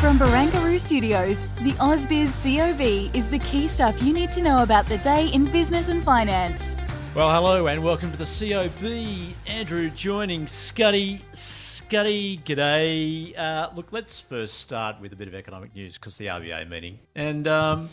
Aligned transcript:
From 0.00 0.16
Barangaroo 0.16 0.78
Studios, 0.78 1.42
the 1.64 1.72
AusBiz 1.72 2.30
COB 2.44 3.12
is 3.16 3.28
the 3.28 3.40
key 3.40 3.66
stuff 3.66 4.00
you 4.00 4.12
need 4.12 4.30
to 4.30 4.40
know 4.40 4.62
about 4.62 4.86
the 4.86 4.98
day 4.98 5.26
in 5.30 5.46
business 5.46 5.88
and 5.88 6.04
finance. 6.04 6.76
Well, 7.16 7.28
hello 7.32 7.66
and 7.66 7.82
welcome 7.82 8.12
to 8.12 8.16
the 8.16 8.24
COB. 8.24 9.34
Andrew 9.48 9.90
joining 9.90 10.46
Scuddy. 10.46 11.20
Scuddy, 11.32 12.40
g'day. 12.44 13.36
Uh, 13.36 13.70
look, 13.74 13.92
let's 13.92 14.20
first 14.20 14.60
start 14.60 15.00
with 15.00 15.12
a 15.12 15.16
bit 15.16 15.26
of 15.26 15.34
economic 15.34 15.74
news 15.74 15.98
because 15.98 16.16
the 16.16 16.26
RBA 16.26 16.68
meeting. 16.68 17.00
And 17.16 17.48
um, 17.48 17.90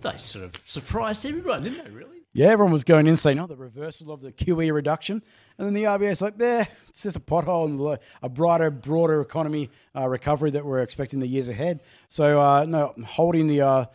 they 0.00 0.16
sort 0.16 0.46
of 0.46 0.54
surprised 0.64 1.26
everyone, 1.26 1.64
didn't 1.64 1.84
they, 1.84 1.90
really? 1.90 2.23
Yeah, 2.36 2.48
everyone 2.48 2.72
was 2.72 2.82
going 2.82 3.06
in 3.06 3.16
saying, 3.16 3.38
oh, 3.38 3.46
the 3.46 3.54
reversal 3.54 4.10
of 4.10 4.20
the 4.20 4.32
QE 4.32 4.72
reduction. 4.74 5.22
And 5.56 5.66
then 5.66 5.72
the 5.72 5.84
RBA's 5.84 6.20
like, 6.20 6.34
yeah, 6.36 6.64
it's 6.88 7.04
just 7.04 7.16
a 7.16 7.20
pothole 7.20 7.66
in 7.66 7.76
the, 7.76 8.00
a 8.22 8.28
brighter, 8.28 8.72
broader 8.72 9.20
economy 9.20 9.70
uh, 9.94 10.08
recovery 10.08 10.50
that 10.50 10.64
we're 10.64 10.82
expecting 10.82 11.20
the 11.20 11.28
years 11.28 11.48
ahead. 11.48 11.84
So, 12.08 12.40
uh, 12.40 12.64
no, 12.68 12.92
holding 13.06 13.46
the. 13.46 13.88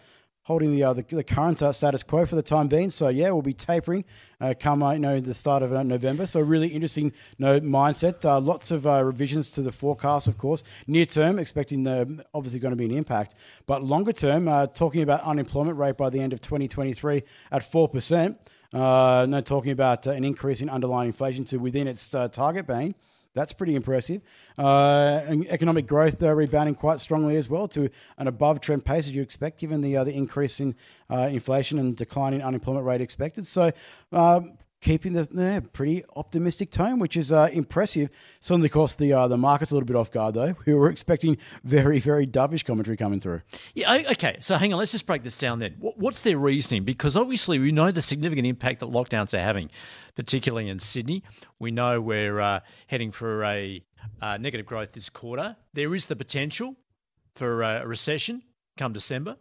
Holding 0.49 0.71
the, 0.71 0.83
uh, 0.83 0.93
the 0.93 1.03
the 1.03 1.23
current 1.23 1.61
uh, 1.61 1.71
status 1.71 2.01
quo 2.01 2.25
for 2.25 2.35
the 2.35 2.41
time 2.41 2.67
being, 2.67 2.89
so 2.89 3.09
yeah, 3.09 3.29
we'll 3.29 3.43
be 3.43 3.53
tapering 3.53 4.03
uh, 4.41 4.55
come 4.59 4.81
uh, 4.81 4.93
you 4.93 4.99
know 4.99 5.19
the 5.19 5.35
start 5.35 5.61
of 5.61 5.71
uh, 5.71 5.83
November. 5.83 6.25
So 6.25 6.39
really 6.39 6.69
interesting 6.69 7.05
you 7.05 7.11
know, 7.37 7.59
mindset. 7.59 8.23
Lots 8.43 8.71
of 8.71 8.85
revisions 8.85 9.51
to 9.51 9.61
the 9.61 9.71
forecast, 9.71 10.27
of 10.27 10.39
course. 10.39 10.63
Near 10.87 11.05
term, 11.05 11.37
expecting 11.37 11.83
the 11.83 12.25
obviously 12.33 12.59
going 12.59 12.71
to 12.71 12.75
be 12.75 12.85
an 12.85 12.97
impact, 12.97 13.35
but 13.67 13.83
longer 13.83 14.11
term, 14.11 14.45
talking 14.73 15.03
about 15.03 15.21
unemployment 15.21 15.77
rate 15.77 15.97
by 15.97 16.09
the 16.09 16.19
end 16.19 16.33
of 16.33 16.41
2023 16.41 17.21
at 17.51 17.71
four 17.71 17.87
percent. 17.87 18.35
No, 18.73 19.41
talking 19.45 19.71
about 19.71 20.07
an 20.07 20.23
increase 20.23 20.61
in 20.61 20.69
underlying 20.69 21.09
inflation 21.09 21.45
to 21.45 21.57
within 21.57 21.87
its 21.87 22.09
target 22.09 22.65
band. 22.65 22.95
That's 23.35 23.53
pretty 23.53 23.75
impressive. 23.75 24.21
Uh, 24.57 25.21
economic 25.49 25.87
growth 25.87 26.21
uh, 26.23 26.33
rebounding 26.33 26.75
quite 26.75 26.99
strongly 26.99 27.35
as 27.35 27.47
well 27.47 27.67
to 27.69 27.89
an 28.17 28.27
above 28.27 28.59
trend 28.59 28.85
pace 28.85 29.05
as 29.05 29.11
you 29.11 29.21
expect, 29.21 29.59
given 29.59 29.81
the 29.81 29.97
uh, 29.97 30.03
the 30.03 30.13
increase 30.13 30.59
in 30.59 30.75
uh, 31.09 31.29
inflation 31.31 31.77
and 31.79 31.95
decline 31.95 32.33
in 32.33 32.41
unemployment 32.41 32.85
rate 32.85 33.01
expected. 33.01 33.47
So. 33.47 33.71
Keeping 34.81 35.11
the 35.11 35.27
yeah, 35.33 35.59
pretty 35.73 36.05
optimistic 36.15 36.71
tone, 36.71 36.99
which 36.99 37.17
is 37.17 37.33
uh, 37.33 37.49
impressive. 37.51 38.09
Certainly, 38.39 38.67
of 38.67 38.71
course, 38.71 38.93
the 38.93 39.11
uh, 39.11 39.27
the 39.27 39.37
market's 39.37 39.71
a 39.71 39.73
little 39.73 39.85
bit 39.85 39.97
off 39.97 40.09
guard 40.09 40.35
though. 40.35 40.55
We 40.65 40.73
were 40.73 40.89
expecting 40.89 41.37
very, 41.65 41.99
very 41.99 42.25
dovish 42.25 42.63
commentary 42.63 42.95
coming 42.95 43.19
through. 43.19 43.41
Yeah, 43.73 44.03
okay. 44.11 44.37
So 44.39 44.55
hang 44.57 44.71
on, 44.71 44.79
let's 44.79 44.93
just 44.93 45.05
break 45.05 45.23
this 45.23 45.37
down 45.37 45.59
then. 45.59 45.75
What's 45.79 46.21
their 46.21 46.37
reasoning? 46.37 46.85
Because 46.85 47.17
obviously 47.17 47.59
we 47.59 47.71
know 47.73 47.91
the 47.91 48.01
significant 48.01 48.47
impact 48.47 48.79
that 48.79 48.87
lockdowns 48.87 49.33
are 49.33 49.41
having, 49.41 49.69
particularly 50.15 50.69
in 50.69 50.79
Sydney. 50.79 51.23
We 51.59 51.71
know 51.71 51.99
we're 51.99 52.39
uh, 52.39 52.59
heading 52.87 53.11
for 53.11 53.43
a 53.43 53.83
uh, 54.21 54.37
negative 54.37 54.65
growth 54.65 54.93
this 54.93 55.09
quarter. 55.09 55.57
There 55.73 55.93
is 55.93 56.05
the 56.05 56.15
potential 56.15 56.75
for 57.35 57.63
a 57.63 57.85
recession 57.85 58.43
come 58.77 58.93
December. 58.93 59.37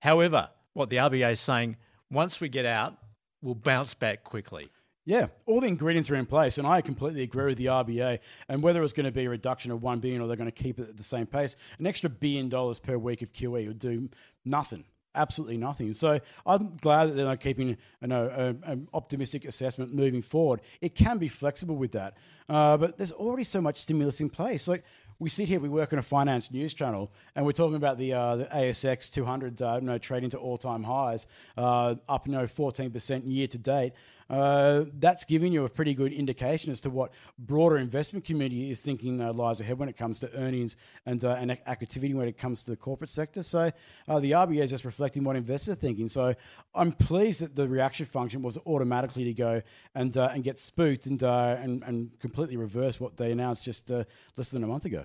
However, 0.00 0.50
what 0.74 0.90
the 0.90 0.96
RBA 0.96 1.32
is 1.32 1.40
saying, 1.40 1.76
once 2.10 2.40
we 2.40 2.48
get 2.48 2.66
out, 2.66 2.96
we'll 3.40 3.54
bounce 3.54 3.94
back 3.94 4.24
quickly. 4.24 4.70
Yeah, 5.04 5.26
all 5.46 5.60
the 5.60 5.66
ingredients 5.66 6.10
are 6.10 6.14
in 6.14 6.26
place, 6.26 6.58
and 6.58 6.66
I 6.66 6.80
completely 6.80 7.22
agree 7.22 7.46
with 7.46 7.58
the 7.58 7.66
RBA. 7.66 8.20
And 8.48 8.62
whether 8.62 8.82
it's 8.84 8.92
going 8.92 9.06
to 9.06 9.12
be 9.12 9.24
a 9.24 9.30
reduction 9.30 9.72
of 9.72 9.82
one 9.82 9.98
billion 9.98 10.20
or 10.20 10.28
they're 10.28 10.36
going 10.36 10.50
to 10.50 10.62
keep 10.62 10.78
it 10.78 10.88
at 10.88 10.96
the 10.96 11.02
same 11.02 11.26
pace, 11.26 11.56
an 11.80 11.86
extra 11.86 12.08
billion 12.08 12.48
dollars 12.48 12.78
per 12.78 12.96
week 12.96 13.22
of 13.22 13.32
QE 13.32 13.66
would 13.66 13.80
do 13.80 14.08
nothing, 14.44 14.84
absolutely 15.16 15.56
nothing. 15.56 15.92
So 15.92 16.20
I'm 16.46 16.76
glad 16.76 17.06
that 17.06 17.14
they're 17.14 17.36
keeping 17.36 17.68
you 17.68 17.76
know, 18.08 18.56
an 18.64 18.88
optimistic 18.94 19.44
assessment 19.44 19.92
moving 19.92 20.22
forward. 20.22 20.60
It 20.80 20.94
can 20.94 21.18
be 21.18 21.28
flexible 21.28 21.76
with 21.76 21.92
that, 21.92 22.16
uh, 22.48 22.76
but 22.76 22.96
there's 22.96 23.12
already 23.12 23.44
so 23.44 23.60
much 23.60 23.78
stimulus 23.78 24.20
in 24.20 24.30
place. 24.30 24.68
Like 24.68 24.84
we 25.18 25.28
sit 25.28 25.48
here, 25.48 25.60
we 25.60 25.68
work 25.68 25.92
on 25.92 25.98
a 25.98 26.02
finance 26.02 26.50
news 26.50 26.74
channel, 26.74 27.12
and 27.36 27.46
we're 27.46 27.52
talking 27.52 27.76
about 27.76 27.96
the, 27.96 28.12
uh, 28.12 28.36
the 28.36 28.44
ASX 28.46 29.10
200, 29.10 29.62
uh, 29.62 29.78
you 29.80 29.86
know, 29.86 29.98
trading 29.98 30.30
to 30.30 30.38
all-time 30.38 30.82
highs, 30.82 31.26
uh, 31.56 31.94
up, 32.08 32.26
you 32.26 32.32
know, 32.32 32.44
14% 32.44 33.22
year 33.24 33.46
to 33.46 33.58
date. 33.58 33.92
Uh, 34.32 34.86
that's 34.98 35.26
giving 35.26 35.52
you 35.52 35.66
a 35.66 35.68
pretty 35.68 35.92
good 35.92 36.10
indication 36.10 36.72
as 36.72 36.80
to 36.80 36.88
what 36.88 37.12
broader 37.38 37.76
investment 37.76 38.24
community 38.24 38.70
is 38.70 38.80
thinking 38.80 39.20
uh, 39.20 39.30
lies 39.34 39.60
ahead 39.60 39.78
when 39.78 39.90
it 39.90 39.96
comes 39.96 40.18
to 40.18 40.34
earnings 40.34 40.76
and 41.04 41.22
uh, 41.26 41.36
and 41.38 41.50
activity 41.66 42.14
when 42.14 42.26
it 42.26 42.38
comes 42.38 42.64
to 42.64 42.70
the 42.70 42.76
corporate 42.76 43.10
sector. 43.10 43.42
So 43.42 43.70
uh, 44.08 44.20
the 44.20 44.30
RBA 44.30 44.62
is 44.62 44.70
just 44.70 44.86
reflecting 44.86 45.22
what 45.22 45.36
investors 45.36 45.74
are 45.74 45.80
thinking. 45.80 46.08
So 46.08 46.34
I'm 46.74 46.92
pleased 46.92 47.42
that 47.42 47.54
the 47.54 47.68
reaction 47.68 48.06
function 48.06 48.40
was 48.40 48.56
automatically 48.66 49.24
to 49.24 49.34
go 49.34 49.60
and 49.94 50.16
uh, 50.16 50.30
and 50.32 50.42
get 50.42 50.58
spooked 50.58 51.04
and, 51.04 51.22
and 51.22 51.82
and 51.82 52.10
completely 52.18 52.56
reverse 52.56 52.98
what 52.98 53.18
they 53.18 53.32
announced 53.32 53.66
just 53.66 53.90
less 53.90 54.48
than 54.48 54.64
a 54.64 54.66
month 54.66 54.86
ago. 54.86 55.04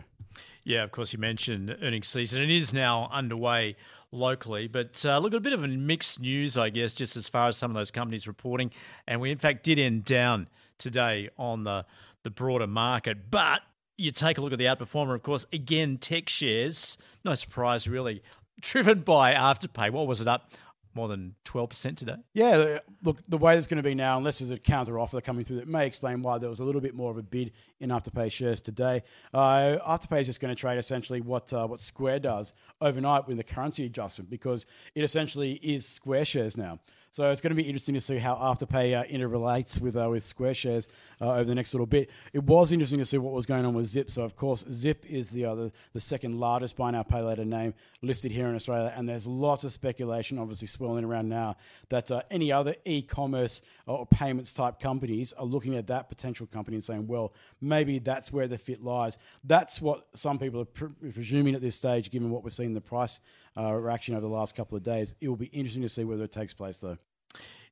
Yeah, 0.64 0.84
of 0.84 0.92
course, 0.92 1.14
you 1.14 1.20
mentioned 1.20 1.76
earnings 1.82 2.08
season. 2.08 2.42
It 2.42 2.50
is 2.50 2.74
now 2.74 3.10
underway 3.12 3.76
locally, 4.12 4.68
but 4.68 5.04
uh, 5.06 5.18
look, 5.20 5.34
at 5.34 5.38
a 5.38 5.42
bit 5.42 5.54
of 5.54 5.64
a 5.64 5.68
mixed 5.68 6.20
news, 6.20 6.58
I 6.58 6.70
guess, 6.70 6.94
just 6.94 7.18
as 7.18 7.28
far 7.28 7.48
as 7.48 7.58
some 7.58 7.72
of 7.72 7.76
those 7.76 7.92
companies 7.92 8.28
reporting. 8.28 8.72
And 9.08 9.20
we, 9.22 9.32
in 9.32 9.38
fact, 9.38 9.64
did 9.64 9.80
end 9.80 10.06
down 10.06 10.48
today 10.78 11.30
on 11.38 11.64
the, 11.64 11.86
the 12.24 12.30
broader 12.30 12.68
market. 12.68 13.30
But 13.30 13.62
you 13.98 14.12
take 14.12 14.38
a 14.38 14.42
look 14.42 14.54
at 14.54 14.60
the 14.60 14.66
outperformer, 14.66 15.16
of 15.16 15.24
course, 15.24 15.46
again, 15.52 15.98
tech 15.98 16.30
shares, 16.30 16.98
no 17.26 17.34
surprise 17.36 17.88
really, 17.88 18.22
driven 18.62 19.02
by 19.02 19.34
Afterpay. 19.34 19.92
What 19.92 20.08
was 20.08 20.22
it 20.22 20.28
up? 20.28 20.52
More 20.98 21.08
than 21.08 21.36
12% 21.46 21.96
today? 21.96 22.16
Yeah, 22.34 22.80
look, 23.04 23.20
the 23.28 23.38
way 23.38 23.56
it's 23.56 23.68
going 23.68 23.78
to 23.78 23.84
be 23.84 23.94
now, 23.94 24.18
unless 24.18 24.40
there's 24.40 24.50
a 24.50 24.58
counter 24.58 24.98
offer 24.98 25.22
coming 25.22 25.46
through 25.46 25.58
that 25.58 25.68
may 25.68 25.86
explain 25.86 26.24
why 26.24 26.40
there 26.40 26.50
was 26.50 26.60
a 26.60 26.64
little 26.64 26.82
bit 26.82 26.96
more 26.96 27.12
of 27.12 27.20
a 27.20 27.22
bid 27.22 27.52
in 27.80 27.92
Afterpay 27.92 28.32
shares 28.32 28.62
today. 28.62 29.04
Uh, 29.32 29.78
Afterpay 29.88 30.22
is 30.22 30.26
just 30.26 30.42
going 30.42 30.54
to 30.54 30.60
trade 30.60 30.80
essentially 30.80 31.22
what 31.22 31.54
uh, 31.54 31.68
what 31.68 31.82
Square 31.82 32.22
does 32.22 32.56
overnight 32.82 33.28
with 33.28 33.38
the 33.38 33.44
currency 33.44 33.86
adjustment 33.86 34.28
because 34.28 34.66
it 34.96 35.04
essentially 35.04 35.60
is 35.62 35.88
Square 35.88 36.26
shares 36.26 36.58
now. 36.58 36.80
So 37.12 37.32
it's 37.32 37.42
going 37.42 37.52
to 37.52 37.56
be 37.56 37.64
interesting 37.64 37.96
to 37.96 38.02
see 38.02 38.18
how 38.18 38.36
Afterpay 38.36 39.00
uh, 39.00 39.04
interrelates 39.06 39.80
with 39.82 39.98
uh, 39.98 40.08
with 40.10 40.24
Square 40.24 40.54
shares 40.54 40.88
uh, 41.20 41.32
over 41.32 41.46
the 41.46 41.56
next 41.56 41.74
little 41.74 41.88
bit. 41.88 42.10
It 42.34 42.44
was 42.44 42.72
interesting 42.72 43.00
to 43.00 43.06
see 43.06 43.18
what 43.18 43.34
was 43.34 43.46
going 43.46 43.66
on 43.66 43.74
with 43.74 43.88
Zip. 43.88 44.12
So 44.12 44.24
of 44.24 44.36
course, 44.36 44.66
Zip 44.70 45.06
is 45.10 45.30
the 45.30 45.46
other 45.46 45.72
the 45.94 46.02
second 46.02 46.40
largest 46.40 46.76
buy 46.76 46.92
now 46.92 47.04
pay 47.04 47.22
later 47.22 47.46
name 47.46 47.74
listed 48.02 48.32
here 48.32 48.48
in 48.48 48.56
Australia, 48.56 48.94
and 48.96 49.10
there's 49.10 49.26
lots 49.26 49.64
of 49.64 49.72
speculation, 49.72 50.38
obviously 50.38 50.68
swirling 50.68 51.04
around 51.04 51.28
now, 51.28 51.56
that 51.90 52.12
uh, 52.12 52.22
any 52.30 52.52
other 52.52 52.76
e-commerce 52.86 53.62
or 53.88 54.06
payments 54.06 54.54
type 54.54 54.80
companies 54.80 55.34
are 55.34 55.46
looking 55.46 55.76
at 55.76 55.88
that 55.88 56.10
potential 56.10 56.46
company 56.46 56.76
and 56.76 56.84
saying, 56.84 57.08
well, 57.08 57.34
maybe 57.62 58.00
that's 58.00 58.32
where 58.32 58.48
the 58.48 58.58
fit 58.58 58.84
lies. 58.84 59.18
That's 59.44 59.82
what 59.82 60.08
some 60.14 60.38
people 60.38 60.62
are 60.62 60.66
pre- 60.66 61.12
presuming 61.12 61.56
at 61.56 61.62
this 61.62 61.76
stage, 61.76 62.12
given 62.12 62.30
what 62.30 62.44
we're 62.44 62.52
seeing 62.52 62.74
the 62.74 62.82
price 62.82 63.20
uh, 63.58 63.74
reaction 63.74 64.16
over 64.16 64.22
the 64.22 64.34
last 64.34 64.56
couple 64.56 64.78
of 64.78 64.84
days. 64.84 65.16
It 65.22 65.30
will 65.30 65.36
be 65.36 65.48
interesting 65.48 65.82
to 65.82 65.90
see 65.90 66.04
whether 66.04 66.24
it 66.24 66.32
takes 66.32 66.54
place, 66.54 66.80
though. 66.80 66.98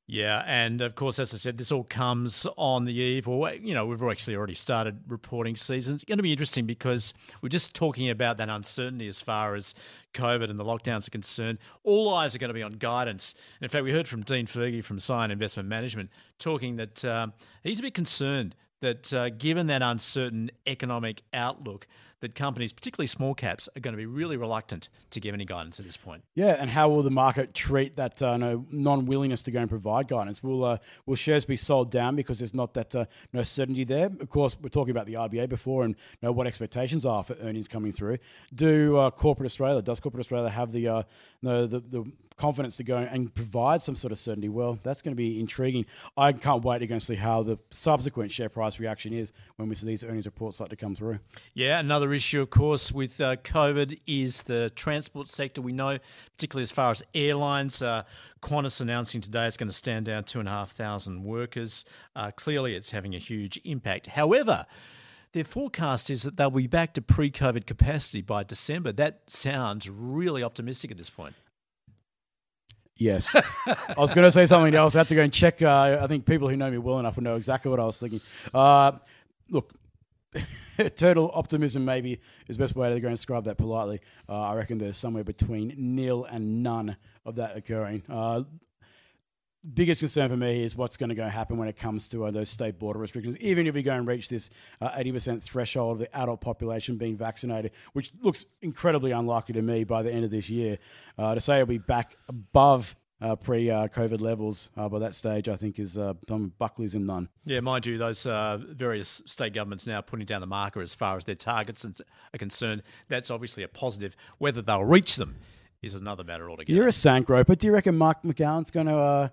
Yeah, 0.07 0.43
and 0.45 0.81
of 0.81 0.93
course, 0.93 1.17
as 1.17 1.33
I 1.33 1.37
said, 1.37 1.57
this 1.57 1.71
all 1.71 1.83
comes 1.83 2.45
on 2.57 2.85
the 2.85 2.93
eve, 2.93 3.27
or 3.27 3.51
you 3.53 3.73
know, 3.73 3.87
we've 3.87 4.03
actually 4.03 4.35
already 4.35 4.53
started 4.53 4.99
reporting 5.07 5.55
season. 5.55 5.95
It's 5.95 6.03
going 6.03 6.19
to 6.19 6.23
be 6.23 6.31
interesting 6.31 6.67
because 6.67 7.11
we're 7.41 7.49
just 7.49 7.73
talking 7.73 8.11
about 8.11 8.37
that 8.37 8.47
uncertainty 8.47 9.07
as 9.07 9.19
far 9.19 9.55
as 9.55 9.73
COVID 10.13 10.51
and 10.51 10.59
the 10.59 10.63
lockdowns 10.63 11.07
are 11.07 11.11
concerned. 11.11 11.57
All 11.83 12.13
eyes 12.13 12.35
are 12.35 12.37
going 12.37 12.49
to 12.49 12.53
be 12.53 12.61
on 12.61 12.73
guidance. 12.73 13.33
In 13.61 13.69
fact, 13.69 13.83
we 13.83 13.91
heard 13.91 14.07
from 14.07 14.21
Dean 14.21 14.45
Fergie 14.45 14.83
from 14.83 14.99
Cyan 14.99 15.31
Investment 15.31 15.67
Management 15.67 16.11
talking 16.37 16.75
that 16.75 17.03
um, 17.03 17.33
he's 17.63 17.79
a 17.79 17.81
bit 17.81 17.95
concerned 17.95 18.53
that 18.81 19.11
uh, 19.11 19.29
given 19.29 19.65
that 19.67 19.81
uncertain 19.81 20.51
economic 20.67 21.23
outlook, 21.33 21.87
that 22.21 22.35
companies, 22.35 22.73
particularly 22.73 23.07
small 23.07 23.33
caps, 23.33 23.69
are 23.75 23.79
going 23.79 23.93
to 23.93 23.97
be 23.97 24.05
really 24.05 24.37
reluctant 24.37 24.89
to 25.11 25.19
give 25.19 25.33
any 25.33 25.45
guidance 25.45 25.79
at 25.79 25.85
this 25.85 25.97
point. 25.97 26.23
Yeah, 26.33 26.55
and 26.59 26.69
how 26.69 26.89
will 26.89 27.03
the 27.03 27.11
market 27.11 27.53
treat 27.53 27.95
that 27.97 28.21
uh, 28.21 28.37
no, 28.37 28.65
non-willingness 28.71 29.43
to 29.43 29.51
go 29.51 29.59
and 29.59 29.69
provide 29.69 30.07
guidance? 30.07 30.41
Will 30.41 30.63
uh, 30.63 30.77
will 31.05 31.15
shares 31.15 31.45
be 31.45 31.55
sold 31.55 31.91
down 31.91 32.15
because 32.15 32.39
there's 32.39 32.53
not 32.53 32.73
that 32.75 32.95
uh, 32.95 33.05
no 33.33 33.43
certainty 33.43 33.83
there? 33.83 34.05
Of 34.19 34.29
course, 34.29 34.57
we're 34.61 34.69
talking 34.69 34.91
about 34.91 35.05
the 35.05 35.13
RBA 35.13 35.49
before 35.49 35.83
and 35.83 35.95
know 36.21 36.31
what 36.31 36.47
expectations 36.47 37.05
are 37.05 37.23
for 37.23 37.35
earnings 37.41 37.67
coming 37.67 37.91
through. 37.91 38.17
Do 38.53 38.97
uh, 38.97 39.11
corporate 39.11 39.45
Australia 39.45 39.81
does 39.81 39.99
corporate 39.99 40.21
Australia 40.21 40.49
have 40.49 40.71
the 40.71 40.87
uh, 40.87 41.03
the, 41.41 41.67
the, 41.67 41.79
the 41.79 42.11
confidence 42.37 42.77
to 42.77 42.83
go 42.83 42.97
and 42.97 43.33
provide 43.33 43.81
some 43.81 43.95
sort 43.95 44.11
of 44.11 44.19
certainty? 44.19 44.49
Well, 44.49 44.79
that's 44.83 45.01
going 45.01 45.13
to 45.13 45.17
be 45.17 45.39
intriguing. 45.39 45.85
I 46.17 46.33
can't 46.33 46.63
wait 46.63 46.79
to 46.79 46.87
go 46.87 46.93
and 46.93 47.03
see 47.03 47.15
how 47.15 47.43
the 47.43 47.57
subsequent 47.69 48.31
share 48.31 48.49
price 48.49 48.79
reaction 48.79 49.13
is 49.13 49.31
when 49.55 49.69
we 49.69 49.75
see 49.75 49.87
these 49.87 50.03
earnings 50.03 50.25
reports 50.25 50.57
start 50.57 50.69
to 50.71 50.75
come 50.75 50.95
through. 50.95 51.19
Yeah, 51.53 51.79
another 51.79 52.04
issue, 52.13 52.41
of 52.41 52.49
course, 52.49 52.91
with 52.91 53.19
uh, 53.19 53.35
COVID 53.37 53.99
is 54.07 54.43
the 54.43 54.69
transport 54.71 55.29
sector. 55.29 55.61
We 55.61 55.73
know, 55.73 55.99
particularly 56.37 56.63
as 56.63 56.71
far 56.71 56.91
as 56.91 57.03
airlines, 57.13 57.81
uh, 57.81 58.03
Qantas 58.41 58.81
announcing 58.81 59.21
today 59.21 59.47
it's 59.47 59.57
going 59.57 59.69
to 59.69 59.75
stand 59.75 60.05
down 60.05 60.23
two 60.23 60.39
and 60.39 60.47
a 60.47 60.51
half 60.51 60.71
thousand 60.71 61.23
workers. 61.23 61.85
Uh, 62.15 62.31
clearly, 62.31 62.75
it's 62.75 62.91
having 62.91 63.15
a 63.15 63.19
huge 63.19 63.59
impact. 63.63 64.07
However, 64.07 64.65
their 65.33 65.43
forecast 65.43 66.09
is 66.09 66.23
that 66.23 66.37
they'll 66.37 66.49
be 66.49 66.67
back 66.67 66.93
to 66.93 67.01
pre 67.01 67.29
COVID 67.29 67.65
capacity 67.65 68.21
by 68.21 68.43
December. 68.43 68.91
That 68.91 69.21
sounds 69.27 69.89
really 69.89 70.43
optimistic 70.43 70.91
at 70.91 70.97
this 70.97 71.09
point. 71.09 71.35
Yes. 72.97 73.35
I 73.65 73.95
was 73.97 74.11
going 74.11 74.23
to 74.23 74.31
say 74.31 74.45
something 74.45 74.73
else. 74.73 74.95
I 74.95 74.99
had 74.99 75.09
to 75.09 75.15
go 75.15 75.21
and 75.21 75.33
check. 75.33 75.61
Uh, 75.61 75.99
I 76.01 76.07
think 76.07 76.25
people 76.25 76.47
who 76.47 76.55
know 76.55 76.71
me 76.71 76.77
well 76.77 76.99
enough 76.99 77.17
will 77.17 77.23
know 77.23 77.35
exactly 77.35 77.69
what 77.69 77.79
I 77.79 77.85
was 77.85 77.99
thinking. 77.99 78.21
Uh, 78.53 78.93
look, 79.49 79.73
total 80.95 81.31
optimism 81.33 81.85
maybe 81.85 82.19
is 82.47 82.57
the 82.57 82.63
best 82.63 82.75
way 82.75 82.93
to 82.93 82.99
go 82.99 83.07
and 83.07 83.15
describe 83.15 83.45
that 83.45 83.57
politely. 83.57 84.01
Uh, 84.27 84.41
I 84.41 84.55
reckon 84.55 84.77
there's 84.77 84.97
somewhere 84.97 85.23
between 85.23 85.73
nil 85.77 86.25
and 86.25 86.63
none 86.63 86.97
of 87.25 87.35
that 87.35 87.57
occurring. 87.57 88.03
Uh, 88.09 88.43
biggest 89.73 90.01
concern 90.01 90.29
for 90.29 90.37
me 90.37 90.63
is 90.63 90.75
what's 90.75 90.97
going 90.97 91.09
to 91.09 91.15
go 91.15 91.27
happen 91.27 91.57
when 91.57 91.67
it 91.67 91.77
comes 91.77 92.07
to 92.09 92.25
uh, 92.25 92.31
those 92.31 92.49
state 92.49 92.77
border 92.77 92.99
restrictions. 92.99 93.35
Even 93.37 93.65
if 93.65 93.73
we 93.73 93.81
go 93.81 93.93
and 93.93 94.07
reach 94.07 94.29
this 94.29 94.49
uh, 94.81 94.91
80% 94.91 95.41
threshold 95.41 95.93
of 95.93 95.99
the 95.99 96.15
adult 96.15 96.41
population 96.41 96.97
being 96.97 97.17
vaccinated, 97.17 97.71
which 97.93 98.11
looks 98.21 98.45
incredibly 98.61 99.11
unlikely 99.11 99.53
to 99.53 99.61
me 99.61 99.83
by 99.83 100.03
the 100.03 100.11
end 100.11 100.23
of 100.23 100.31
this 100.31 100.49
year, 100.49 100.77
uh, 101.17 101.33
to 101.33 101.41
say 101.41 101.55
it'll 101.55 101.67
be 101.67 101.77
back 101.77 102.15
above 102.27 102.95
uh, 103.21 103.35
pre-COVID 103.35 104.19
levels 104.19 104.69
uh, 104.77 104.89
by 104.89 104.99
that 104.99 105.15
stage, 105.15 105.47
I 105.47 105.55
think 105.55 105.79
is 105.79 105.97
uh, 105.97 106.13
Buckley's 106.57 106.95
and 106.95 107.07
none. 107.07 107.29
Yeah, 107.45 107.61
mind 107.61 107.85
you, 107.85 107.97
those 107.97 108.25
uh, 108.25 108.57
various 108.69 109.21
state 109.25 109.53
governments 109.53 109.87
now 109.87 110.01
putting 110.01 110.25
down 110.25 110.41
the 110.41 110.47
marker 110.47 110.81
as 110.81 110.93
far 110.93 111.15
as 111.15 111.23
their 111.23 111.35
targets 111.35 111.85
are 111.85 112.37
concerned. 112.37 112.83
That's 113.07 113.31
obviously 113.31 113.63
a 113.63 113.67
positive. 113.67 114.15
Whether 114.37 114.61
they'll 114.61 114.83
reach 114.83 115.15
them 115.15 115.35
is 115.81 115.95
another 115.95 116.23
matter 116.23 116.49
altogether. 116.49 116.75
You're 116.75 116.87
a 116.87 116.91
sandgroper. 116.91 117.57
Do 117.57 117.67
you 117.67 117.73
reckon 117.73 117.97
Mark 117.97 118.23
McGowan's 118.23 118.71
going 118.71 118.87
to 118.87 118.95
uh, 118.95 119.29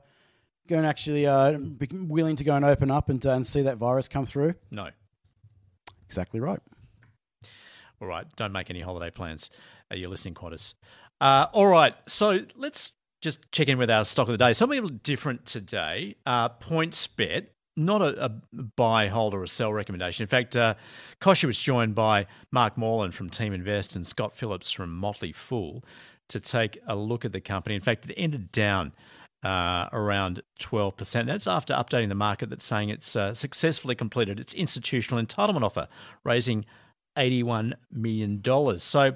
go 0.69 0.77
and 0.77 0.87
actually 0.87 1.27
uh, 1.27 1.59
be 1.59 1.89
willing 1.93 2.37
to 2.37 2.45
go 2.45 2.55
and 2.55 2.65
open 2.65 2.91
up 2.91 3.09
and, 3.09 3.25
and 3.25 3.47
see 3.47 3.63
that 3.63 3.79
virus 3.79 4.09
come 4.09 4.27
through? 4.27 4.55
No. 4.71 4.89
Exactly 6.07 6.41
right. 6.41 6.61
All 8.01 8.09
right. 8.09 8.27
Don't 8.37 8.53
make 8.53 8.71
any 8.71 8.81
holiday 8.81 9.11
plans. 9.11 9.51
Uh, 9.91 9.97
you're 9.97 10.11
listening, 10.11 10.35
Qantas. 10.35 10.75
Uh, 11.21 11.47
all 11.53 11.67
right. 11.67 11.95
So 12.07 12.41
let's 12.57 12.93
just 13.23 13.51
check 13.53 13.69
in 13.69 13.79
with 13.79 13.91
our 13.91 14.05
stock 14.05 14.29
of 14.29 14.33
the 14.33 14.39
day. 14.39 14.53
Something 14.53 14.79
a 14.79 14.83
little 14.83 14.99
different 14.99 15.47
today. 15.47 16.17
Uh, 16.27 16.49
PointsBet, 16.51 17.47
not 17.77 18.03
a, 18.03 18.25
a, 18.25 18.29
buy, 18.29 19.07
hold, 19.09 19.33
or 19.33 19.43
a 19.43 19.49
sell 19.49 19.73
recommendation. 19.73 20.25
In 20.25 20.29
fact, 20.29 20.57
uh, 20.57 20.75
was 21.25 21.63
joined 21.63 21.95
by 21.95 22.27
Mark 22.51 22.77
Morland 22.77 23.15
from 23.15 23.31
Team 23.31 23.55
Invest 23.55 23.97
and 23.97 24.07
Scott 24.07 24.37
Phillips 24.37 24.73
from 24.73 24.95
Motley 24.95 25.33
Fool 25.33 25.85
to 26.29 26.41
take 26.41 26.79
a 26.87 26.97
look 26.97 27.25
at 27.25 27.33
the 27.33 27.41
company. 27.41 27.77
In 27.77 27.81
fact, 27.81 28.11
it 28.11 28.15
ended 28.17 28.51
down 28.53 28.93
uh, 29.45 29.89
around 29.93 30.43
12%. 30.61 31.27
That's 31.27 31.47
after 31.47 31.75
updating 31.75 32.09
the 32.09 32.15
market 32.15 32.51
that's 32.51 32.65
saying 32.65 32.89
it's 32.89 33.15
uh, 33.17 33.35
successfully 33.35 33.95
completed 33.95 34.41
its 34.41 34.53
institutional 34.53 35.23
entitlement 35.23 35.63
offer, 35.63 35.89
raising 36.25 36.65
$81 37.17 37.75
million. 37.93 38.43
So 38.79 39.15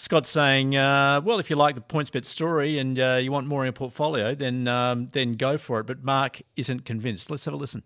Scott's 0.00 0.30
saying, 0.30 0.74
uh, 0.78 1.20
well, 1.22 1.38
if 1.40 1.50
you 1.50 1.56
like 1.56 1.74
the 1.74 1.82
PointsBet 1.82 2.24
story 2.24 2.78
and 2.78 2.98
uh, 2.98 3.20
you 3.22 3.30
want 3.30 3.46
more 3.46 3.60
in 3.62 3.66
your 3.66 3.74
portfolio, 3.74 4.34
then, 4.34 4.66
um, 4.66 5.10
then 5.12 5.34
go 5.34 5.58
for 5.58 5.78
it. 5.78 5.86
But 5.86 6.02
Mark 6.02 6.40
isn't 6.56 6.86
convinced. 6.86 7.30
Let's 7.30 7.44
have 7.44 7.52
a 7.52 7.58
listen. 7.58 7.82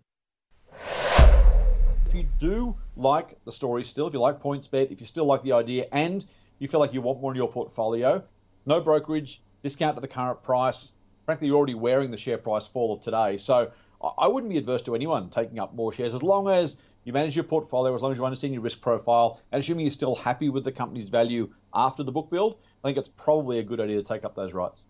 If 2.07 2.13
you 2.13 2.25
do 2.39 2.77
like 2.95 3.37
the 3.43 3.51
story 3.51 3.83
still, 3.83 4.07
if 4.07 4.13
you 4.13 4.21
like 4.21 4.41
PointsBet, 4.41 4.93
if 4.93 5.01
you 5.01 5.05
still 5.05 5.25
like 5.25 5.43
the 5.43 5.51
idea 5.51 5.87
and 5.91 6.25
you 6.59 6.69
feel 6.69 6.79
like 6.79 6.93
you 6.93 7.01
want 7.01 7.19
more 7.19 7.31
in 7.31 7.35
your 7.35 7.51
portfolio, 7.51 8.23
no 8.65 8.79
brokerage, 8.79 9.41
discount 9.61 9.97
to 9.97 10.01
the 10.01 10.07
current 10.07 10.41
price, 10.41 10.91
frankly, 11.25 11.47
you're 11.47 11.57
already 11.57 11.75
wearing 11.75 12.11
the 12.11 12.17
share 12.17 12.37
price 12.37 12.65
fall 12.65 12.93
of 12.93 13.01
today. 13.01 13.35
So 13.35 13.71
I 14.17 14.29
wouldn't 14.29 14.49
be 14.49 14.57
adverse 14.57 14.83
to 14.83 14.95
anyone 14.95 15.29
taking 15.31 15.59
up 15.59 15.75
more 15.75 15.91
shares 15.91 16.15
as 16.15 16.23
long 16.23 16.47
as 16.47 16.77
you 17.05 17.13
manage 17.13 17.35
your 17.35 17.45
portfolio, 17.45 17.95
as 17.95 18.01
long 18.01 18.11
as 18.11 18.17
you 18.17 18.25
understand 18.25 18.53
your 18.53 18.63
risk 18.63 18.81
profile, 18.81 19.39
and 19.51 19.61
assuming 19.63 19.85
you're 19.85 19.93
still 19.93 20.15
happy 20.15 20.49
with 20.49 20.63
the 20.63 20.71
company's 20.71 21.07
value 21.07 21.49
after 21.73 22.03
the 22.03 22.11
book 22.11 22.29
build, 22.29 22.57
I 22.83 22.87
think 22.89 22.97
it's 22.97 23.07
probably 23.07 23.59
a 23.59 23.63
good 23.63 23.79
idea 23.79 23.97
to 23.97 24.03
take 24.03 24.25
up 24.25 24.35
those 24.35 24.53
rights. 24.53 24.83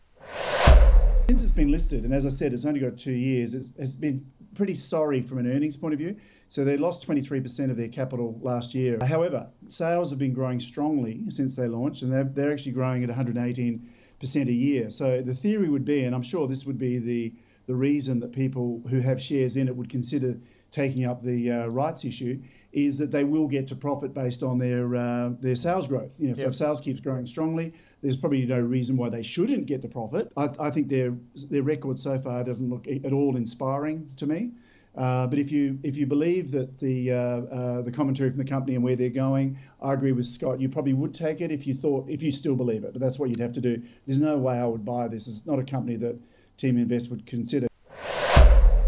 Since 1.27 1.43
it's 1.43 1.51
been 1.51 1.71
listed, 1.71 2.05
and 2.05 2.13
as 2.13 2.25
I 2.25 2.29
said, 2.29 2.53
it's 2.53 2.65
only 2.65 2.79
got 2.79 2.97
two 2.97 3.11
years, 3.11 3.53
it's 3.53 3.95
been 3.95 4.25
pretty 4.55 4.75
sorry 4.75 5.21
from 5.21 5.39
an 5.39 5.51
earnings 5.51 5.75
point 5.75 5.93
of 5.93 5.99
view. 5.99 6.15
So 6.47 6.63
they 6.63 6.77
lost 6.77 7.05
23% 7.07 7.69
of 7.69 7.77
their 7.77 7.89
capital 7.89 8.39
last 8.41 8.73
year. 8.73 8.97
However, 9.03 9.47
sales 9.67 10.11
have 10.11 10.19
been 10.19 10.33
growing 10.33 10.59
strongly 10.59 11.23
since 11.29 11.55
they 11.55 11.67
launched, 11.67 12.03
and 12.03 12.13
they're, 12.13 12.23
they're 12.23 12.53
actually 12.53 12.71
growing 12.71 13.03
at 13.03 13.09
118 13.09 13.89
percent 14.19 14.49
a 14.49 14.53
year. 14.53 14.89
So 14.89 15.21
the 15.21 15.33
theory 15.33 15.67
would 15.67 15.83
be, 15.83 16.05
and 16.05 16.15
I'm 16.15 16.23
sure 16.23 16.47
this 16.47 16.65
would 16.65 16.77
be 16.77 16.99
the 16.99 17.33
the 17.67 17.75
reason 17.75 18.19
that 18.19 18.31
people 18.31 18.83
who 18.87 18.99
have 18.99 19.19
shares 19.19 19.57
in 19.57 19.67
it 19.67 19.75
would 19.75 19.89
consider 19.89 20.37
taking 20.75 21.05
up 21.05 21.23
the 21.23 21.51
uh, 21.51 21.67
rights 21.67 22.03
issue 22.03 22.41
is 22.73 22.97
that 22.97 23.09
they 23.09 23.23
will 23.23 23.47
get 23.47 23.69
to 23.69 23.75
profit 23.75 24.13
based 24.13 24.43
on 24.43 24.59
their 24.59 24.95
uh, 24.95 25.29
their 25.39 25.55
sales 25.55 25.87
growth. 25.87 26.19
You 26.19 26.27
know, 26.27 26.33
so 26.33 26.41
yep. 26.41 26.49
if 26.49 26.55
sales 26.55 26.81
keeps 26.81 26.99
growing 26.99 27.25
strongly, 27.25 27.73
there's 28.03 28.17
probably 28.17 28.45
no 28.45 28.59
reason 28.59 28.97
why 28.97 29.09
they 29.09 29.23
shouldn't 29.23 29.65
get 29.65 29.81
to 29.83 29.87
profit. 29.87 30.31
I, 30.35 30.49
I 30.59 30.71
think 30.71 30.89
their 30.89 31.15
their 31.49 31.63
record 31.63 31.97
so 31.97 32.19
far 32.19 32.43
doesn't 32.43 32.69
look 32.69 32.87
at 32.87 33.13
all 33.13 33.37
inspiring 33.37 34.11
to 34.17 34.27
me. 34.27 34.51
Uh, 34.97 35.27
but 35.27 35.39
if 35.39 35.51
you 35.51 35.79
if 35.83 35.95
you 35.95 36.05
believe 36.07 36.51
that 36.51 36.77
the 36.79 37.11
uh, 37.11 37.17
uh, 37.17 37.81
the 37.81 37.91
commentary 37.91 38.29
from 38.29 38.39
the 38.39 38.45
company 38.45 38.75
and 38.75 38.83
where 38.83 38.97
they're 38.97 39.09
going, 39.09 39.57
I 39.81 39.93
agree 39.93 40.11
with 40.11 40.25
Scott. 40.25 40.59
You 40.59 40.67
probably 40.67 40.93
would 40.93 41.13
take 41.13 41.39
it 41.39 41.51
if 41.51 41.65
you 41.65 41.73
thought 41.73 42.09
if 42.09 42.21
you 42.21 42.33
still 42.33 42.55
believe 42.55 42.83
it. 42.83 42.91
But 42.91 43.01
that's 43.01 43.17
what 43.17 43.29
you'd 43.29 43.39
have 43.39 43.53
to 43.53 43.61
do. 43.61 43.81
There's 44.05 44.19
no 44.19 44.37
way 44.37 44.57
I 44.57 44.65
would 44.65 44.83
buy 44.83 45.07
this. 45.07 45.27
It's 45.27 45.45
not 45.45 45.59
a 45.59 45.63
company 45.63 45.95
that 45.97 46.19
Team 46.57 46.77
Invest 46.77 47.09
would 47.11 47.25
consider. 47.25 47.67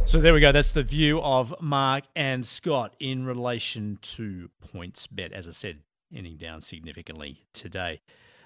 So 0.08 0.22
there 0.22 0.34
we 0.34 0.40
go. 0.40 0.54
That's 0.54 0.72
the 0.72 0.84
view 0.84 1.20
of 1.20 1.54
Mark 1.60 2.06
and 2.16 2.46
Scott 2.46 2.96
in 2.98 3.26
relation 3.26 4.00
to 4.04 4.50
PointsBet. 4.74 5.34
As 5.34 5.50
I 5.50 5.52
said, 5.52 5.80
ending 6.16 6.38
down 6.38 6.62
significantly 6.62 7.44
today. 7.52 8.00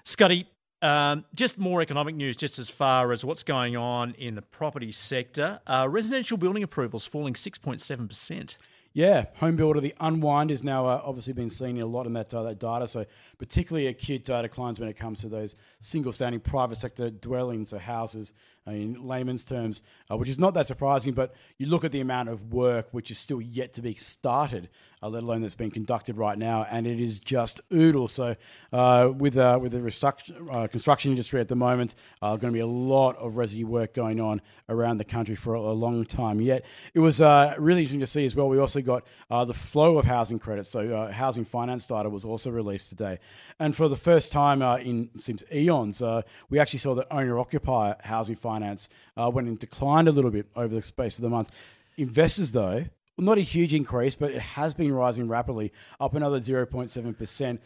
Scotty, 0.04 0.48
um, 0.82 1.24
just 1.36 1.58
more 1.58 1.80
economic 1.80 2.16
news, 2.16 2.36
just 2.36 2.58
as 2.58 2.68
far 2.68 3.12
as 3.12 3.24
what's 3.24 3.44
going 3.44 3.76
on 3.76 4.14
in 4.14 4.34
the 4.34 4.42
property 4.42 4.90
sector. 4.90 5.60
Uh, 5.64 5.86
residential 5.88 6.36
building 6.36 6.64
approvals 6.64 7.06
falling 7.06 7.34
6.7%. 7.34 8.56
Yeah, 8.94 9.26
home 9.36 9.54
builder, 9.54 9.80
the 9.80 9.94
unwind 10.00 10.50
is 10.50 10.62
now 10.62 10.86
uh, 10.86 11.00
obviously 11.04 11.32
been 11.32 11.48
seen 11.48 11.80
a 11.80 11.86
lot 11.86 12.06
in 12.06 12.12
that 12.12 12.34
uh, 12.34 12.42
that 12.42 12.58
data. 12.58 12.86
So 12.86 13.06
particularly 13.38 13.86
acute 13.86 14.28
uh, 14.28 14.42
declines 14.42 14.78
when 14.78 14.88
it 14.88 14.96
comes 14.98 15.20
to 15.22 15.28
those 15.28 15.54
single 15.80 16.12
standing 16.12 16.40
private 16.40 16.76
sector 16.76 17.08
dwellings 17.08 17.72
or 17.72 17.78
houses 17.78 18.34
in 18.66 19.06
layman's 19.06 19.44
terms, 19.44 19.82
uh, 20.10 20.16
which 20.16 20.28
is 20.28 20.38
not 20.38 20.54
that 20.54 20.66
surprising. 20.66 21.14
But 21.14 21.34
you 21.58 21.66
look 21.66 21.84
at 21.84 21.92
the 21.92 22.00
amount 22.00 22.28
of 22.28 22.52
work 22.52 22.88
which 22.92 23.10
is 23.10 23.18
still 23.18 23.40
yet 23.40 23.72
to 23.74 23.82
be 23.82 23.94
started, 23.94 24.68
uh, 25.02 25.08
let 25.08 25.24
alone 25.24 25.42
that's 25.42 25.56
being 25.56 25.70
conducted 25.70 26.16
right 26.16 26.38
now, 26.38 26.64
and 26.70 26.86
it 26.86 27.00
is 27.00 27.18
just 27.18 27.60
oodle. 27.72 28.06
So 28.06 28.36
uh, 28.72 29.10
with 29.16 29.36
uh, 29.36 29.58
with 29.60 29.72
the 29.72 30.46
uh, 30.50 30.68
construction 30.68 31.10
industry 31.10 31.40
at 31.40 31.48
the 31.48 31.56
moment, 31.56 31.96
uh, 32.20 32.36
going 32.36 32.52
to 32.52 32.56
be 32.56 32.60
a 32.60 32.66
lot 32.66 33.16
of 33.16 33.32
resi 33.32 33.64
work 33.64 33.94
going 33.94 34.20
on 34.20 34.40
around 34.68 34.98
the 34.98 35.04
country 35.04 35.34
for 35.34 35.54
a, 35.54 35.60
a 35.60 35.72
long 35.72 36.04
time 36.04 36.40
yet. 36.40 36.64
It 36.94 37.00
was 37.00 37.20
really 37.20 37.80
interesting 37.80 38.00
to 38.00 38.06
see 38.06 38.24
as 38.24 38.36
well. 38.36 38.48
We 38.48 38.58
also 38.58 38.80
got 38.80 39.04
the 39.28 39.54
flow 39.54 39.98
of 39.98 40.04
housing 40.04 40.38
credits. 40.38 40.70
So 40.70 41.10
housing 41.10 41.44
finance 41.44 41.86
data 41.86 42.08
was 42.08 42.24
also 42.24 42.50
released 42.50 42.90
today, 42.90 43.18
and 43.58 43.74
for 43.74 43.88
the 43.88 43.96
first 43.96 44.30
time 44.30 44.62
in 44.62 45.10
seems 45.18 45.42
eons, 45.52 46.00
we 46.48 46.60
actually 46.60 46.78
saw 46.78 46.94
the 46.94 47.12
owner 47.12 47.40
occupier 47.40 47.96
housing 48.04 48.36
finance 48.36 48.51
finance 48.52 48.88
uh, 49.16 49.30
went 49.32 49.48
and 49.48 49.58
declined 49.58 50.08
a 50.08 50.12
little 50.12 50.30
bit 50.30 50.46
over 50.56 50.74
the 50.74 50.82
space 50.82 51.16
of 51.18 51.22
the 51.22 51.30
month. 51.30 51.50
Investors, 51.96 52.50
though, 52.50 52.84
not 53.18 53.38
a 53.38 53.42
huge 53.42 53.74
increase, 53.74 54.14
but 54.14 54.30
it 54.30 54.40
has 54.40 54.74
been 54.74 54.92
rising 54.92 55.28
rapidly, 55.28 55.72
up 56.00 56.14
another 56.14 56.40
0.7%. 56.40 57.58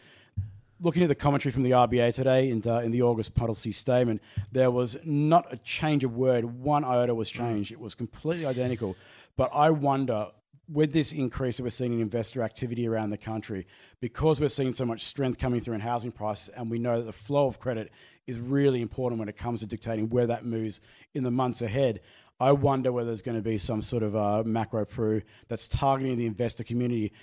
Looking 0.79 1.03
at 1.03 1.09
the 1.09 1.15
commentary 1.15 1.51
from 1.51 1.63
the 1.63 1.71
RBA 1.71 2.13
today 2.13 2.51
in, 2.51 2.61
uh, 2.65 2.79
in 2.79 2.91
the 2.91 3.01
August 3.01 3.33
policy 3.33 3.71
statement, 3.71 4.21
there 4.51 4.69
was 4.69 4.97
not 5.03 5.51
a 5.51 5.57
change 5.57 6.03
of 6.03 6.15
word. 6.15 6.45
One 6.45 6.83
iota 6.83 7.15
was 7.15 7.31
changed. 7.31 7.71
It 7.71 7.79
was 7.79 7.95
completely 7.95 8.45
identical. 8.45 8.95
But 9.37 9.49
I 9.53 9.71
wonder 9.71 10.27
with 10.69 10.91
this 10.91 11.13
increase 11.13 11.57
that 11.57 11.63
we're 11.63 11.69
seeing 11.69 11.93
in 11.93 12.01
investor 12.01 12.41
activity 12.41 12.87
around 12.87 13.09
the 13.09 13.17
country, 13.17 13.65
because 14.01 14.41
we're 14.41 14.47
seeing 14.47 14.73
so 14.73 14.85
much 14.85 15.03
strength 15.03 15.39
coming 15.39 15.59
through 15.59 15.75
in 15.75 15.81
housing 15.81 16.11
prices, 16.11 16.49
and 16.49 16.69
we 16.69 16.77
know 16.77 16.97
that 16.97 17.05
the 17.05 17.13
flow 17.13 17.47
of 17.47 17.59
credit 17.59 17.91
is 18.27 18.37
really 18.37 18.81
important 18.81 19.19
when 19.19 19.29
it 19.29 19.37
comes 19.37 19.61
to 19.61 19.65
dictating 19.65 20.09
where 20.09 20.27
that 20.27 20.45
moves 20.45 20.81
in 21.13 21.23
the 21.23 21.31
months 21.31 21.61
ahead. 21.61 22.01
I 22.39 22.51
wonder 22.51 22.91
whether 22.91 23.07
there's 23.07 23.21
going 23.21 23.37
to 23.37 23.43
be 23.43 23.57
some 23.57 23.81
sort 23.81 24.03
of 24.03 24.15
uh, 24.15 24.43
macro 24.45 24.85
pru 24.85 25.23
that's 25.47 25.67
targeting 25.67 26.17
the 26.17 26.27
investor 26.27 26.63
community. 26.63 27.13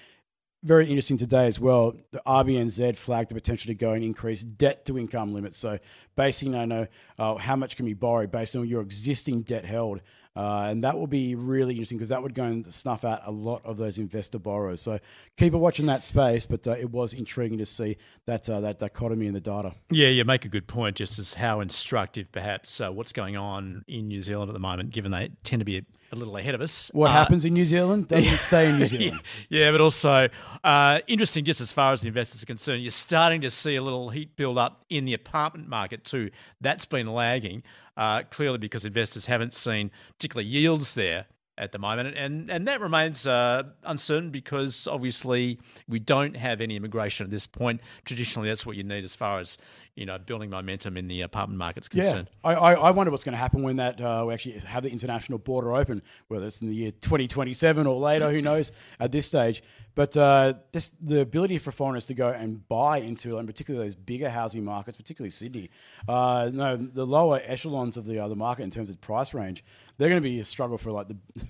Very 0.65 0.89
interesting 0.89 1.19
today 1.19 1.47
as 1.47 1.61
well. 1.61 1.95
The 2.11 2.23
RBNZ 2.27 2.97
flagged 2.97 3.29
the 3.29 3.35
potential 3.35 3.69
to 3.69 3.75
go 3.75 3.93
and 3.93 4.03
increase 4.03 4.43
debt 4.43 4.87
to 4.87 4.99
income 4.99 5.35
limits. 5.35 5.59
So 5.59 5.79
basically, 6.17 6.57
I 6.57 6.65
know 6.65 6.87
uh, 7.19 7.35
how 7.37 7.55
much 7.55 7.77
can 7.77 7.85
be 7.85 7.93
borrowed 7.93 8.33
based 8.33 8.57
on 8.57 8.67
your 8.67 8.81
existing 8.81 9.43
debt 9.43 9.67
held. 9.67 10.01
Uh, 10.37 10.67
and 10.69 10.83
that 10.83 10.99
will 10.99 11.07
be 11.07 11.37
really 11.37 11.75
interesting 11.75 11.97
because 11.97 12.09
that 12.09 12.21
would 12.23 12.35
go 12.35 12.43
and 12.43 12.67
snuff 12.73 13.05
out 13.05 13.21
a 13.25 13.31
lot 13.31 13.63
of 13.65 13.77
those 13.77 13.99
investor 13.99 14.39
borrowers. 14.39 14.83
So 14.83 14.99
keep 15.37 15.55
a 15.55 15.59
watch 15.59 15.79
in 15.79 15.87
that 15.87 16.03
space, 16.03 16.45
but 16.45 16.67
uh, 16.67 16.73
it 16.73 16.91
was 16.91 17.15
intriguing 17.15 17.59
to 17.59 17.67
see 17.67 17.97
that 18.27 18.49
uh, 18.51 18.61
that 18.63 18.81
dichotomy 18.81 19.27
in 19.29 19.35
the 19.35 19.41
data. 19.41 19.73
Yeah, 19.91 20.09
you 20.09 20.25
make 20.25 20.45
a 20.45 20.49
good 20.49 20.67
point, 20.67 20.97
just 20.97 21.19
as 21.21 21.35
how 21.35 21.61
instructive 21.61 22.33
perhaps 22.33 22.81
uh, 22.81 22.91
what's 22.91 23.13
going 23.13 23.37
on 23.37 23.85
in 23.87 24.09
New 24.09 24.21
Zealand 24.21 24.51
at 24.51 24.55
the 24.55 24.59
moment, 24.61 24.91
given 24.91 25.13
they 25.13 25.31
tend 25.45 25.61
to 25.61 25.65
be 25.65 25.79
a, 25.79 25.83
a 26.13 26.17
little 26.17 26.37
ahead 26.37 26.57
of 26.57 26.61
us. 26.61 26.91
What 26.93 27.11
Uh, 27.11 27.13
happens 27.13 27.45
in 27.45 27.55
New 27.55 27.65
Zealand 27.65 28.09
doesn't 28.09 28.39
stay 28.39 28.71
in 28.71 28.79
New 28.79 28.87
Zealand. 28.87 29.21
yeah, 29.49 29.71
but 29.71 29.81
also 29.81 30.29
uh, 30.65 30.99
interesting 31.07 31.45
just 31.45 31.61
as 31.61 31.71
far 31.71 31.93
as 31.93 32.01
the 32.01 32.09
investors 32.09 32.43
are 32.43 32.47
concerned. 32.47 32.83
You're 32.83 32.91
starting 32.91 33.41
to 33.43 33.51
see 33.51 33.77
a 33.77 33.83
little 33.83 34.09
heat 34.11 34.35
build 34.35 34.59
up 34.59 34.85
in 34.91 35.05
the 35.05 35.15
apartment 35.15 35.69
market 35.69 36.03
too. 36.05 36.31
That's 36.61 36.87
been 36.87 37.07
lagging, 37.07 37.63
uh, 37.97 38.23
clearly 38.31 38.59
because 38.59 38.85
investors 38.85 39.27
haven't 39.27 39.55
seen 39.55 39.91
particular 40.19 40.43
yields 40.43 40.95
there 40.95 41.27
at 41.57 41.71
the 41.71 41.79
moment, 41.79 42.17
and 42.17 42.51
and 42.51 42.67
that 42.67 42.81
remains 42.81 43.27
uh, 43.27 43.63
uncertain 43.85 44.31
because 44.31 44.89
obviously 44.89 45.59
we 45.89 45.99
don't 45.99 46.37
have 46.37 46.61
any 46.61 46.77
immigration 46.77 47.25
at 47.25 47.31
this 47.31 47.47
point. 47.47 47.81
Traditionally, 48.05 48.49
that's 48.49 48.67
what 48.67 48.77
you 48.77 48.83
need 48.83 49.05
as 49.05 49.15
far 49.15 49.39
as 49.39 49.59
you 49.95 50.05
know 50.05 50.19
building 50.19 50.51
momentum 50.51 50.97
in 50.97 51.07
the 51.07 51.21
apartment 51.21 51.59
market's 51.59 51.89
concerned. 51.89 52.29
Yeah, 52.45 52.51
I, 52.51 52.55
I, 52.55 52.73
I 52.75 52.91
wonder 52.91 53.11
what's 53.11 53.25
going 53.25 53.35
to 53.35 53.39
happen 53.39 53.63
when 53.63 53.77
that 53.77 54.01
uh, 54.01 54.25
we 54.27 54.35
actually 54.35 54.59
have 54.61 54.83
the 54.83 54.91
international 54.91 55.39
border 55.39 55.75
open, 55.75 56.03
whether 56.29 56.47
it's 56.47 56.61
in 56.61 56.69
the 56.69 56.77
year 56.77 56.91
2027 56.91 57.87
or 57.87 58.01
later, 58.01 58.31
who 58.31 58.43
knows 58.43 58.73
at 58.99 59.13
this 59.13 59.27
stage. 59.27 59.63
But 59.95 60.17
uh, 60.17 60.55
this, 60.73 60.91
the 61.01 61.21
ability 61.21 61.59
for 61.59 61.71
foreigners 61.71 62.07
to 62.07 62.15
go 62.15 62.29
and 62.29 62.67
buy 62.69 62.99
into, 62.99 63.39
and 63.39 63.47
particularly 63.47 63.87
those 63.87 63.95
bigger 63.95 64.29
housing 64.29 64.65
markets, 64.65 64.97
particularly 64.97 65.31
Sydney, 65.31 65.71
uh, 66.09 66.51
no, 66.53 66.77
the 66.77 67.07
lower 67.07 67.41
echelons 67.45 67.97
of 67.97 68.05
the 68.05 68.19
other 68.19 68.35
market 68.35 68.65
in 68.65 68.71
terms 68.71 68.91
of 68.91 69.01
price 69.01 69.33
range, 69.33 69.63
they're 69.97 70.09
going 70.09 70.21
to 70.21 70.29
be 70.29 70.41
a 70.41 70.45
struggle 70.45 70.79
for 70.79 70.91
like 70.91 71.09
the 71.09 71.17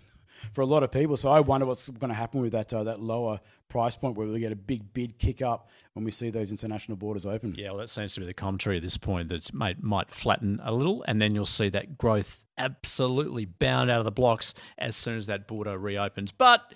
for 0.53 0.61
a 0.61 0.67
lot 0.67 0.83
of 0.83 0.91
people. 0.91 1.17
So 1.17 1.31
I 1.31 1.41
wonder 1.41 1.67
what's 1.67 1.89
going 1.89 2.11
to 2.11 2.15
happen 2.15 2.41
with 2.41 2.53
that 2.53 2.73
uh, 2.73 2.85
that 2.85 3.01
lower 3.01 3.41
price 3.69 3.97
point 3.97 4.17
where 4.17 4.27
we 4.27 4.39
get 4.41 4.53
a 4.53 4.57
big 4.57 4.93
bid 4.93 5.19
kick 5.19 5.43
up 5.43 5.69
when 5.95 6.05
we 6.05 6.11
see 6.11 6.31
those 6.31 6.51
international 6.51 6.97
borders 6.97 7.25
open. 7.25 7.55
Yeah, 7.57 7.71
well, 7.71 7.79
that 7.79 7.91
seems 7.91 8.15
to 8.15 8.21
be 8.21 8.27
the 8.27 8.35
commentary 8.35 8.77
at 8.77 8.83
this 8.83 8.97
point 8.97 9.31
that 9.31 9.49
it 9.49 9.55
might, 9.55 9.83
might 9.83 10.11
flatten 10.11 10.61
a 10.63 10.73
little, 10.73 11.05
and 11.09 11.21
then 11.21 11.35
you'll 11.35 11.45
see 11.45 11.71
that 11.71 11.97
growth 11.97 12.45
absolutely 12.59 13.47
bound 13.47 13.91
out 13.91 13.99
of 13.99 14.05
the 14.05 14.13
blocks 14.13 14.55
as 14.79 14.95
soon 14.95 15.17
as 15.17 15.27
that 15.27 15.49
border 15.49 15.77
reopens. 15.79 16.31
But 16.31 16.75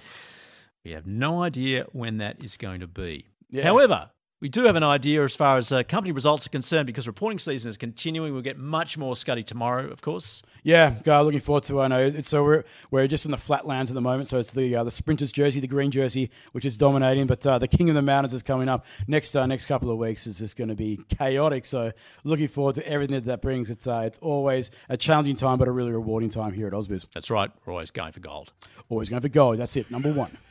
we 0.88 0.94
have 0.94 1.06
no 1.06 1.42
idea 1.42 1.84
when 1.92 2.16
that 2.16 2.42
is 2.42 2.56
going 2.56 2.80
to 2.80 2.86
be. 2.86 3.26
Yeah. 3.50 3.64
However, 3.64 4.10
we 4.40 4.48
do 4.48 4.64
have 4.64 4.76
an 4.76 4.82
idea 4.82 5.22
as 5.22 5.36
far 5.36 5.58
as 5.58 5.70
uh, 5.70 5.82
company 5.82 6.12
results 6.12 6.46
are 6.46 6.50
concerned 6.50 6.86
because 6.86 7.06
reporting 7.06 7.38
season 7.38 7.68
is 7.68 7.76
continuing. 7.76 8.32
We'll 8.32 8.40
get 8.40 8.56
much 8.56 8.96
more 8.96 9.14
Scuddy 9.14 9.44
tomorrow, 9.44 9.90
of 9.90 10.00
course. 10.00 10.42
Yeah, 10.62 10.94
uh, 11.06 11.20
looking 11.22 11.40
forward 11.40 11.64
to. 11.64 11.80
it. 11.80 11.82
I 11.82 11.88
know 11.88 12.06
it's 12.06 12.30
so 12.30 12.42
we're 12.42 12.64
we're 12.90 13.06
just 13.06 13.26
in 13.26 13.32
the 13.32 13.36
flatlands 13.36 13.90
at 13.90 13.96
the 13.96 14.00
moment. 14.00 14.28
So 14.28 14.38
it's 14.38 14.54
the 14.54 14.76
uh, 14.76 14.84
the 14.84 14.90
sprinters 14.90 15.30
jersey, 15.30 15.60
the 15.60 15.66
green 15.66 15.90
jersey, 15.90 16.30
which 16.52 16.64
is 16.64 16.78
dominating. 16.78 17.26
But 17.26 17.46
uh, 17.46 17.58
the 17.58 17.68
King 17.68 17.90
of 17.90 17.96
the 17.96 18.02
Mountains 18.02 18.32
is 18.32 18.42
coming 18.42 18.68
up 18.70 18.86
next 19.08 19.36
uh, 19.36 19.44
next 19.44 19.66
couple 19.66 19.90
of 19.90 19.98
weeks. 19.98 20.26
Is 20.26 20.38
just 20.38 20.56
going 20.56 20.68
to 20.68 20.76
be 20.76 21.00
chaotic. 21.18 21.66
So 21.66 21.92
looking 22.24 22.48
forward 22.48 22.76
to 22.76 22.88
everything 22.88 23.14
that 23.14 23.26
that 23.26 23.42
brings. 23.42 23.68
It's 23.68 23.86
uh, 23.86 24.04
it's 24.06 24.18
always 24.20 24.70
a 24.88 24.96
challenging 24.96 25.36
time, 25.36 25.58
but 25.58 25.68
a 25.68 25.72
really 25.72 25.92
rewarding 25.92 26.30
time 26.30 26.54
here 26.54 26.66
at 26.66 26.72
Ausbiz. 26.72 27.04
That's 27.12 27.30
right. 27.30 27.50
We're 27.66 27.72
always 27.74 27.90
going 27.90 28.12
for 28.12 28.20
gold. 28.20 28.52
Always 28.88 29.10
going 29.10 29.20
for 29.20 29.28
gold. 29.28 29.58
That's 29.58 29.76
it. 29.76 29.90
Number 29.90 30.12
one. 30.12 30.38